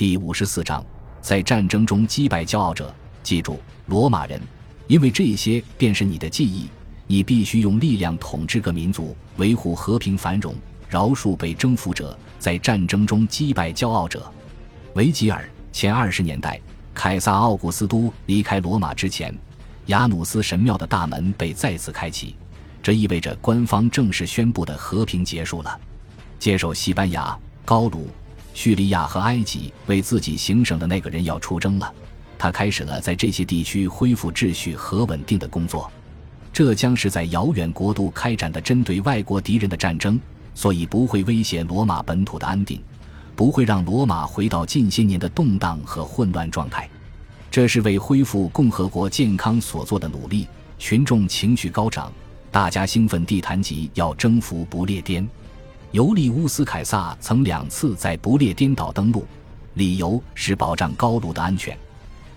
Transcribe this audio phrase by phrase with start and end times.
[0.00, 0.82] 第五十四章，
[1.20, 2.90] 在战争中击败骄傲者。
[3.22, 4.40] 记住，罗马人，
[4.86, 6.70] 因为这些便是你的记忆。
[7.06, 10.54] 你必须用力量统治各民族，维护和平繁荣，
[10.88, 14.24] 饶恕被征服者，在战争中击败骄傲者。
[14.94, 16.58] 维吉尔前二十年代，
[16.94, 19.36] 凯撒奥古斯都离开罗马之前，
[19.88, 22.34] 雅努斯神庙的大门被再次开启，
[22.82, 25.78] 这意味着官方正式宣布的和平结束了。
[26.38, 28.08] 接受西班牙、高卢、
[28.54, 31.92] 叙利亚和埃及为自己行省的那个人要出征了，
[32.38, 35.90] 他开始了在这些地区恢复秩序和稳定的工作。
[36.52, 40.20] 这将是在遥远国度开展的针对外国敌人的战争，
[40.54, 42.82] 所以不会威胁罗马本土的安定，
[43.36, 46.88] 不会让罗马回到近些年的动荡和混乱状态。
[47.50, 50.46] 这是为恢复共和国健康所做的努力。
[50.78, 52.12] 群众情绪高涨，
[52.50, 55.28] 大家兴奋地谈及要征服不列颠。
[55.92, 59.26] 尤利乌斯·凯撒曾两次在不列颠岛登陆，
[59.74, 61.76] 理由是保障高卢的安全。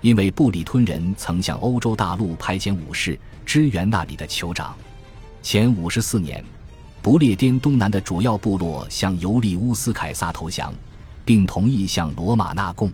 [0.01, 4.75] 因为布里吞人曾向欧洲大陆派遣武士支援那里的酋长，
[5.43, 6.43] 前五十四年，
[6.99, 10.73] 不列颠东南的主要部落向尤利乌斯凯撒投降，
[11.23, 12.91] 并同意向罗马纳贡。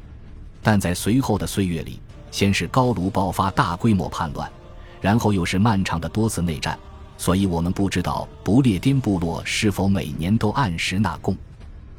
[0.62, 4.52] 但在随后的岁月里，先是高卢爆发大规模叛乱，
[5.00, 6.78] 然后又是漫长的多次内战，
[7.20, 11.38] 所以我们不知道不列颠部落是否每年都按时纳贡。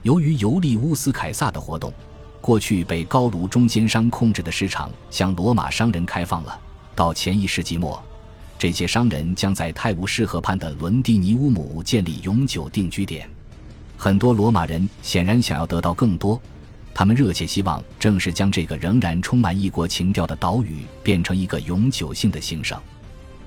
[0.02, 1.92] 由于尤利乌斯凯撒的活动。
[2.42, 6.58] 过去被高卢中间商控制的市场向罗马商人开放了。
[6.94, 8.02] 到前一世纪末，
[8.58, 13.28] 这些商人将在泰晤士河畔的伦蒂尼乌姆建立永久定居点。
[13.94, 16.40] 很多罗马人显然想要得到更多，
[16.94, 22.80] 他们热切希望正是将这个仍然充满异国情调的岛屿变成一个永久性的行省。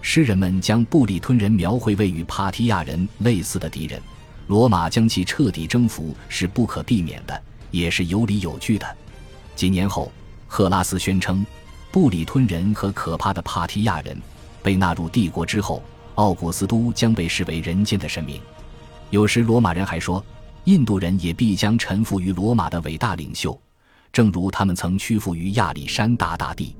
[0.05, 3.99] 诗人们将布里吞人描绘为与帕提亚人类似的敌人，
[4.47, 7.41] 罗马将其彻底征服是不可避免的。
[7.71, 8.85] 也是有理有据的。
[9.55, 10.11] 几年后，
[10.45, 11.43] 赫拉斯宣称，
[11.89, 14.15] 布里吞人和可怕的帕提亚人
[14.61, 15.81] 被纳入帝国之后，
[16.15, 18.39] 奥古斯都将被视为人间的神明。
[19.09, 20.23] 有时，罗马人还说，
[20.65, 23.59] 印度人也必将臣服于罗马的伟大领袖，
[24.11, 26.75] 正如他们曾屈服于亚历山大大帝。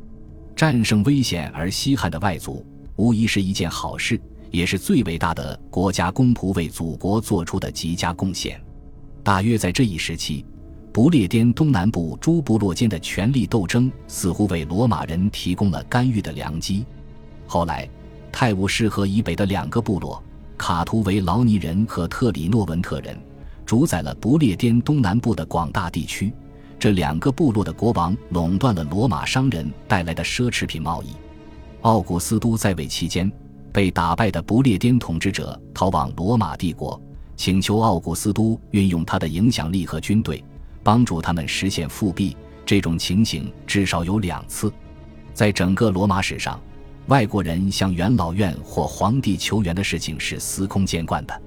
[0.56, 2.64] 战胜危险而稀罕的外族，
[2.96, 4.20] 无疑是一件好事，
[4.52, 8.62] 也是最伟大的国家公仆为祖国做出的极佳贡献。
[9.24, 10.46] 大约在这一时期。
[10.94, 16.86] 不列颠东南部诸部落间的权力斗争似乎为罗马人提供了干预的良机。
[17.48, 17.90] 后来，
[18.32, 20.22] 泰晤士河以北的两个部落——
[20.56, 23.18] 卡图维劳尼人和特里诺文特人，
[23.66, 26.32] 主宰了不列颠东南部的广大地区。
[26.78, 31.08] 这两个部落的国王垄断了罗马商人带来的奢侈品贸易。
[31.84, 33.30] 奥古斯都在位期间，
[33.74, 37.00] 被打败的不列颠统治者逃往罗马帝国，
[37.36, 40.42] 请求奥古斯都运用他的影响力和军队。
[40.82, 44.72] 帮助他们实现复辟，这种情形至少有两次，
[45.34, 46.58] 在整个罗马史上，
[47.08, 51.42] 外国人向元老院或皇帝求援的事情是司空见惯的。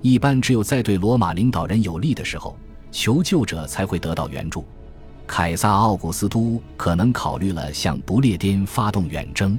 [0.00, 2.56] 一般只有在对罗马领导人有利的时候，
[2.90, 4.64] 求救者才会得到援助。
[5.26, 9.58] 凯撒奥古斯都可能考虑了向不列颠发动远征，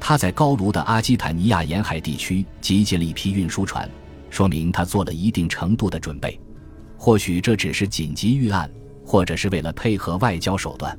[0.00, 3.88] 他在高卢的阿基坦尼亚沿海地区集结了一批运输船，
[4.30, 6.38] 说明他做了一定程度的准备。
[6.96, 8.70] 或许这只是紧急预案，
[9.04, 10.98] 或者是为了配合外交手段。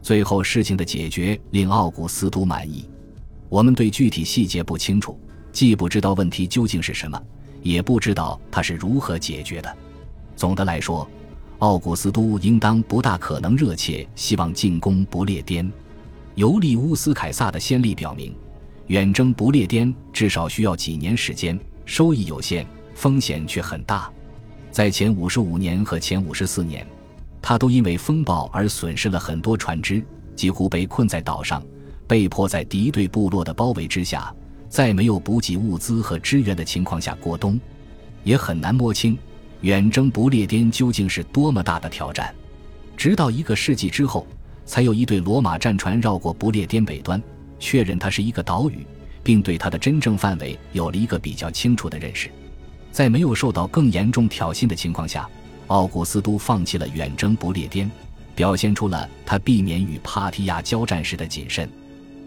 [0.00, 2.88] 最后事情的解决令奥古斯都满意。
[3.48, 5.18] 我们对具体细节不清楚，
[5.52, 7.20] 既不知道问题究竟是什么，
[7.62, 9.76] 也不知道他是如何解决的。
[10.34, 11.08] 总的来说，
[11.58, 15.70] 奥古斯都应当不大可能热切希望进攻不列颠。
[16.34, 18.34] 尤利乌斯凯撒的先例表明，
[18.86, 24.10] 远征不列颠至少需要几年时间，收益有限，风险却很大。
[24.70, 26.86] 在前五十五年和前五十四年，
[27.42, 30.02] 他都因为风暴而损失了很多船只，
[30.34, 31.62] 几乎被困在岛上，
[32.06, 34.34] 被迫在敌对部落的包围之下，
[34.70, 37.60] 在没有补给物资和支援的情况下过冬，
[38.24, 39.18] 也很难摸清
[39.60, 42.34] 远征不列颠究竟是多么大的挑战。
[42.96, 44.26] 直到一个世纪之后，
[44.64, 47.22] 才有一队罗马战船绕过不列颠北端，
[47.58, 48.86] 确认它是一个岛屿，
[49.22, 52.30] 并对它的真正范围有了一个比较清楚的认识。
[52.90, 55.28] 在没有受到更严重挑衅的情况下，
[55.68, 57.90] 奥古斯都放弃了远征不列颠，
[58.34, 61.68] 表现出了他避免与帕提亚交战时的谨慎。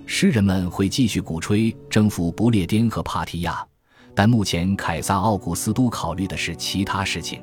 [0.08, 3.66] 诗人们会继续鼓吹征服不列颠和帕提亚，
[4.14, 7.42] 但目前凯撒奥古斯都考虑的是其他事情。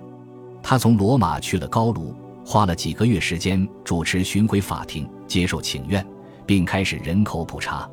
[0.62, 6.04] 他从罗马去了高卢，花了几个月时间主持巡回法庭，接受请愿，
[6.46, 7.88] 并开始人口普查。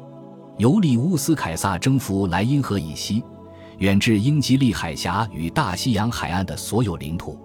[0.57, 3.23] 尤利乌斯凯撒征服莱茵河以西。
[3.77, 7.39] 远至英吉利海峡与大西洋海岸的所有领土，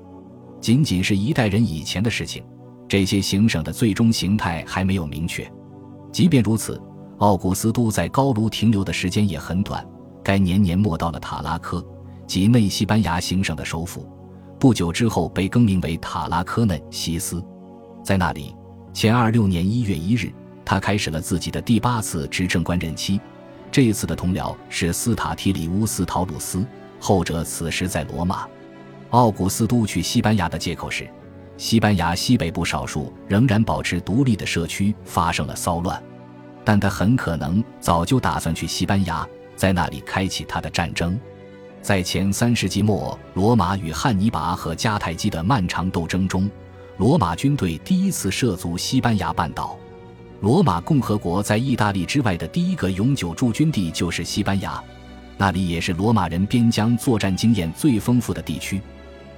[0.60, 2.42] 仅仅是一代人以前的事情。
[2.88, 5.48] 这些行省的最终形态还没有明确。
[6.10, 6.82] 即便如此，
[7.18, 9.86] 奥古斯都在高卢停留的时间也很短。
[10.24, 11.80] 该年年末到了塔拉科，
[12.26, 14.04] 即内西班牙行省的首府。
[14.64, 17.44] 不久之后被更名为塔拉科嫩西斯。
[18.02, 18.56] 在那里，
[18.94, 20.32] 前二六年一月一日，
[20.64, 23.20] 他开始了自己的第八次执政官任期。
[23.70, 26.64] 这一次的同僚是斯塔提里乌斯·陶鲁斯，
[26.98, 28.48] 后者此时在罗马。
[29.10, 31.06] 奥古斯都去西班牙的借口是，
[31.58, 36.02] 西班牙西北部少数仍然保持独立的社区发生了骚乱，
[36.64, 39.28] 但他很可能早就打算去西班牙。
[39.56, 41.20] 在那里开启他的战争，
[41.84, 46.50] 在前三世纪末，罗马与汉尼拔和迦太基的漫长斗争中，
[46.96, 49.78] 罗马军队第一次涉足西班牙半岛。
[50.40, 54.82] 罗马共和国在意大利之外的第一个永久驻军地就是西班牙，
[55.36, 58.80] 那里也是罗马人边疆作战经验最丰富的地区。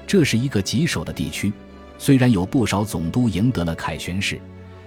[0.06, 1.52] 这是一个棘手的地区，
[1.98, 4.40] 虽然有不少总督赢得了凯旋式，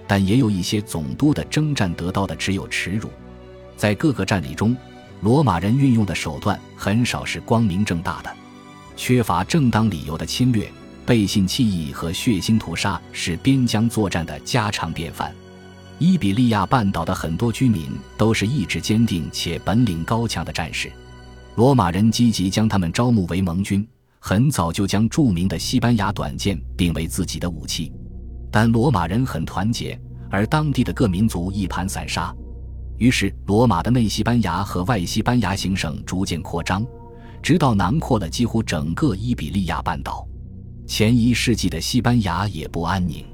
[0.07, 3.09] 但也有一些总督的征战得到的只有耻辱。
[3.75, 4.73] 在各个战例中。
[5.21, 8.33] 罗马人运用的手段很少是光明正大的，
[8.95, 10.71] 缺乏正当理由的侵略、
[11.05, 15.33] 背信弃义和血腥屠杀是边疆作战的家常便饭。
[15.97, 20.89] 伊比利亚半岛的很多居民都是意志坚定且本领高强的战士，
[21.55, 23.85] 罗马人积极将他们招募为盟军，
[24.19, 27.91] 很早就将著名的西班牙短剑定为自己的武器。
[28.49, 29.99] 但罗马人很团结，
[30.31, 32.33] 而当地的各民族一盘散沙。
[32.99, 36.85] 于是，罗马的内西班牙和外西班牙行省逐渐扩张，
[37.41, 40.27] 直到囊括了几乎整个伊比利亚半岛。
[40.85, 43.25] 前一世纪的西班牙也不安宁，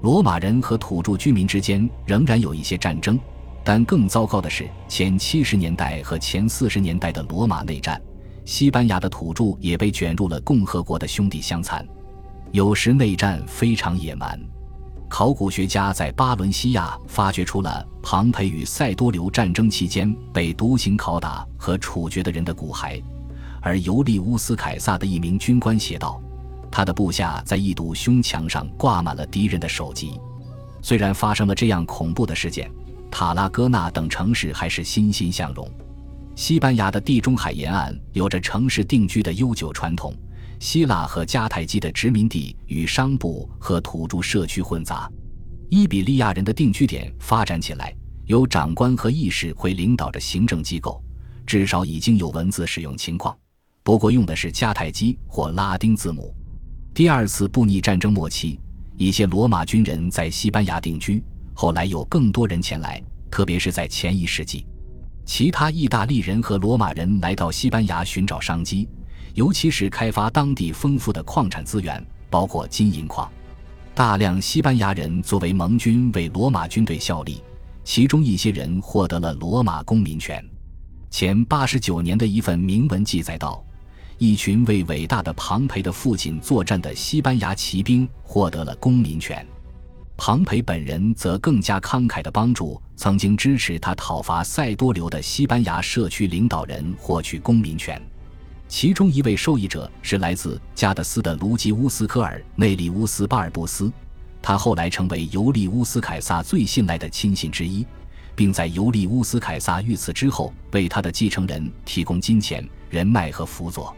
[0.00, 3.20] 罗马人和土著居民之间仍然有一些战争。
[3.62, 8.00] 但更糟糕的是，前七十年代和前四十年代的罗马内战，
[8.46, 11.86] 西班牙的土著也被卷入了共和国的兄弟相残。
[12.52, 14.40] 有时内战非常野蛮。
[15.08, 23.00] 考古学家在巴伦西亚发掘出了庞培与塞多留战争期间被独行拷打和处决的人的骨骸，
[23.60, 26.20] 而尤利乌斯·凯撒的一名军官写道
[26.70, 30.18] ：“他的部下在一堵胸墙上挂满了敌人的首级。”
[30.82, 32.70] 虽然发生了这样恐怖的事件，
[33.10, 35.70] 塔拉戈纳等城市还是欣欣向荣。
[36.34, 40.12] 西班牙的地中海沿岸有着城市定居的悠久传统。
[40.58, 45.10] 希腊和迦太基的殖民地与商埠和土著社区混杂，
[45.68, 47.94] 伊比利亚人的定居点发展起来，
[48.26, 51.02] 由长官和议事会领导着行政机构，
[51.46, 53.36] 至少已经有文字使用情况，
[53.82, 56.34] 不过用的是迦太基或拉丁字母。
[56.94, 58.58] 第二次布匿战争末期，
[58.96, 61.22] 一些罗马军人在西班牙定居，
[61.52, 64.64] 后来有更多人前来，特别是在前一世纪，
[65.26, 68.88] 其他意大利人和罗马人来到西班牙寻找商机。
[69.34, 73.30] 尤其是开发当地丰富的矿产资源，包括金银矿。
[73.94, 77.42] 大量西班牙人作为盟军为罗马军队效力，
[77.84, 80.44] 其中一些人获得了罗马公民权。
[81.10, 83.64] 前八十九年的一份铭文记载道，
[84.18, 89.44] 一群为伟大的庞培的父亲作战的西班牙骑兵获得了公民权。
[90.16, 98.00] 庞培本人则更加慷慨地帮助曾经支持他讨伐塞多留的西班牙社区领导人获取公民权。
[98.76, 103.88] 其中一位受益者是来自加德斯的卢吉乌斯科尔内利乌斯·巴尔布斯，
[104.42, 107.86] 他后来成为尤利乌斯·凯撒最信赖的亲信之一，
[108.34, 113.94] 并在尤利乌斯·凯撒遇刺之后为他的继承人提供金钱、人脉和辅佐。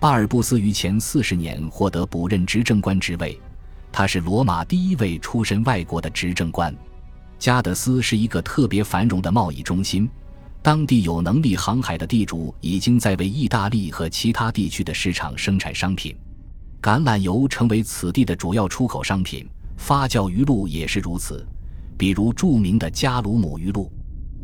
[0.00, 3.40] 巴尔布斯于前四十年获得补任执政官职位，
[3.92, 6.74] 他是罗马第一位出身外国的执政官。
[7.38, 10.10] 加德斯是一个特别繁荣的贸易中心。
[10.68, 16.14] 当地有能力航海的地主已经在为意大利和其他地区的市场生产商品，
[16.82, 19.48] 橄榄油成为此地的主要出口商品，
[19.78, 21.42] 发酵鱼露也是如此，
[21.96, 23.90] 比如著名的加鲁姆鱼露。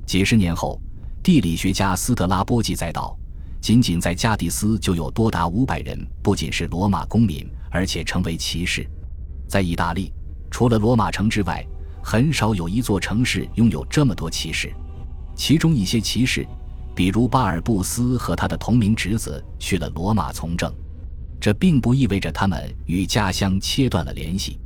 [0.06, 0.80] 几十年后，
[1.22, 3.14] 地理学家斯特拉波记载道，
[3.60, 8.88] 仅仅在加的斯就有多达五百人，不仅是罗马公民，而且成为骑士。
[9.46, 10.10] 在意大利，
[10.50, 11.62] 除了罗马城之外，
[12.02, 14.72] 很少有一座城市拥有这么多骑士。
[15.34, 16.46] 其中一些骑士，
[16.94, 20.72] 比如巴尔布斯和他的同名侄子去了罗马从政，
[21.40, 24.58] 这并不意味着他们与家乡切断了联系。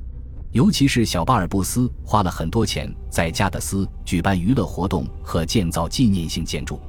[0.53, 6.81] 尤其是小巴尔布斯花了很多钱在加德斯举办娱乐活动和建造纪念性建筑。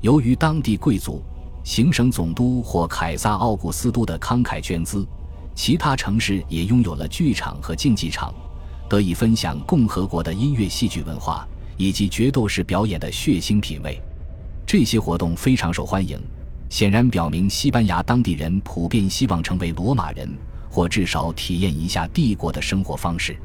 [0.00, 1.22] 由于当地贵族、
[1.62, 5.06] 行省总督或凯撒奥古斯都的慷慨捐资，
[5.54, 8.34] 其他城市也拥有了剧场和竞技场，
[8.88, 11.46] 得以分享共和国的音乐戏剧文化。
[11.76, 14.00] 以及决斗士表演的血腥品味，
[14.66, 16.18] 这些活动非常受欢迎，
[16.68, 20.28] 显然表明西班牙当地人普遍希望成为罗马人，
[20.70, 23.36] 或至少体验一下帝国的生活方式。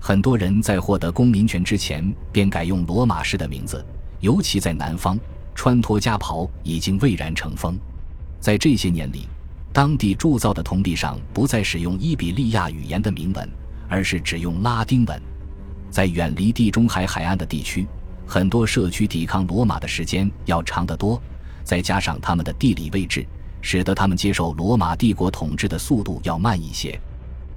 [0.00, 3.84] 很多人在获得公民权之前便改用罗马式的名字，
[4.20, 5.18] 尤其在南方，
[5.54, 7.76] 穿脱家袍已经蔚然成风。
[8.38, 9.26] 在这些年里，
[9.72, 13.48] 当地铸造的铜币上不再使用伊比利亚语言的铭文，
[13.88, 15.20] 而是只用拉丁文。
[15.90, 17.86] 在远离地中海海岸的地区，
[18.26, 21.20] 很多社区抵抗罗马的时间要长得多，
[21.64, 23.26] 再加上他们的地理位置，
[23.60, 26.98] 使得他们接受罗马帝国统治的速度要慢一些。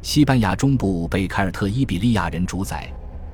[0.01, 2.89] 西班牙中部被凯尔特伊比利亚人主宰，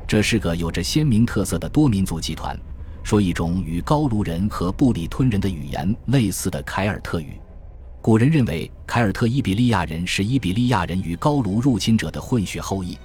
[0.07, 2.57] 这是个有着鲜明特色的多民族集团，
[3.03, 7.39] 说一种与高卢人和布里吞人的语言类似的凯尔特语。
[8.01, 12.97] 古人认为凯尔特伊比利亚人是伊比利亚人与高卢入侵者的混血后裔，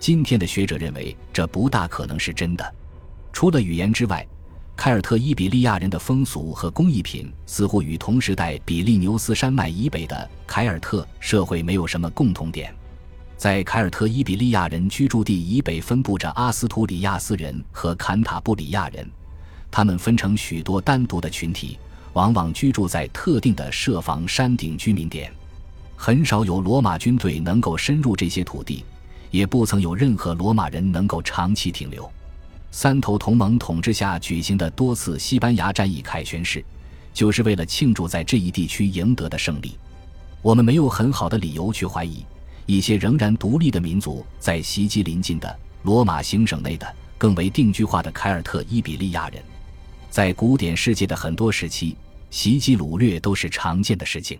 [0.00, 2.74] 今天的学者认为这不大可能是真的。
[3.32, 4.26] 除了语言之外，
[4.76, 12.72] 凯尔特伊比利亚人的风俗和工艺品似乎与同时代比利牛斯山脉以北的凯尔特社会没有什么共同点。
[13.36, 19.08] 在凯尔特伊比利亚人居住地以北，分布着阿斯图里亚斯人和坎塔布里亚人，
[19.70, 21.78] 他们分成许多单独的群体，
[22.12, 25.32] 往往居住在特定的设防山顶居民点。
[25.96, 28.84] 很少有罗马军队能够深入这些土地，
[29.30, 32.10] 也不曾有任何罗马人能够长期停留。
[32.70, 36.64] 三头同盟统治下举行的多次西班牙战役凯旋式，
[37.14, 39.76] 就是为了庆祝在这一地区赢得的胜利。
[40.42, 42.24] 我们没有很好的理由去怀疑。
[42.66, 49.42] 一些仍然独立的民族在袭击临近的罗马行省内的更为定居化的凯尔特伊比利亚人。
[50.10, 51.96] 在古典世界的很多时期，
[52.30, 54.38] 袭击掳掠都是常见的事情。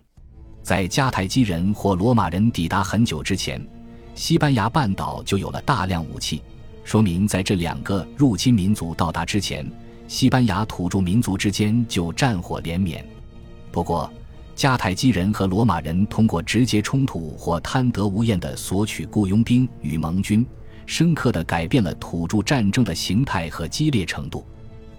[0.62, 3.66] 在迦太基人或罗马人抵达很久之前，
[4.18, 6.42] 西班牙半岛就有了大量武器，
[6.82, 9.64] 说明在这两个入侵民族到达之前，
[10.08, 13.08] 西班牙土著民族之间就战火连绵。
[13.70, 14.12] 不过，
[14.56, 20.44] 迦太基人和罗马人通过直接冲突或贪得无厌的索取雇佣兵与盟军，
[20.84, 24.44] 深刻地改变了土著战争的形态和激烈程度。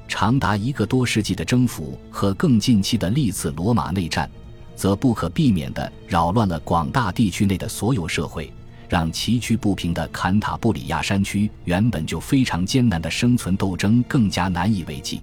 [0.07, 4.31] 长达一个多世纪的征服和更近期的历次罗马内战，
[4.77, 8.49] 则不可避免地扰乱了广大地区内的所有社会，
[8.89, 15.21] 让崎岖不平的坎塔布里亚山区原本就非常艰难的生存斗争更加难以为继。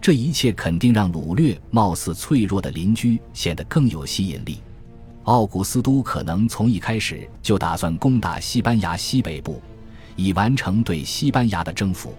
[0.00, 4.58] 这一切肯定让掳掠貌似脆弱的邻居显得更有吸引力。
[5.24, 9.60] 奥古斯都可能从一开始就打算攻打西班牙西北部，
[10.14, 12.14] 以完成对西班牙的征服。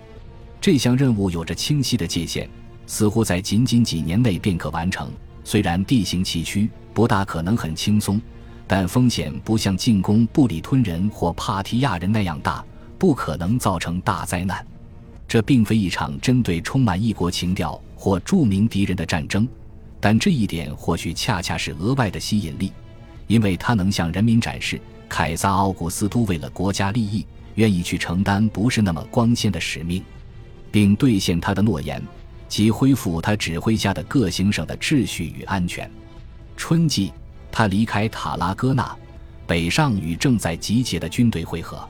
[0.60, 2.50] 这项任务有着清晰的界限，
[2.86, 5.10] 似乎在仅仅几年内便可完成。
[5.46, 8.20] 虽然地形崎岖，不大可能很轻松，
[8.68, 12.64] 但风险不像进攻布里吞人或帕提亚人那样大，
[12.98, 14.66] 不可能造成大灾难。
[15.28, 19.48] 这并非一场针对充满异国情调或著名敌人的战争，
[20.00, 22.72] 但这一点或许恰恰是额外的吸引力，
[23.28, 30.04] 因为它能向人民展示凯撒·奥古斯都为了国家利益愿意去承担不是那么光鲜的使命，
[30.72, 32.02] 并兑现他的诺言，
[32.48, 35.90] 即恢复他指挥下的各行省的秩序与安全。
[36.56, 37.12] 春季，
[37.58, 38.96] 他离开塔拉戈纳，
[39.48, 41.90] 北上与正在集结的军队会合。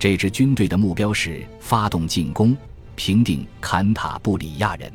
[0.00, 2.56] 这支军队的目标是发动进攻，
[2.96, 4.92] 平定坎塔布里亚人。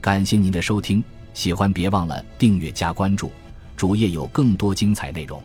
[0.00, 1.02] 感谢您的收听，
[1.34, 3.32] 喜欢别忘了订阅加关注，
[3.76, 5.42] 主页有更多精彩内容。